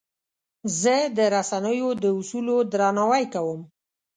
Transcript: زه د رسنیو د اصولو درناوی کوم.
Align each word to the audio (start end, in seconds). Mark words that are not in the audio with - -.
زه 0.81 0.95
د 1.17 1.19
رسنیو 1.35 1.89
د 2.03 2.05
اصولو 2.19 2.55
درناوی 2.71 3.23
کوم. 3.33 3.61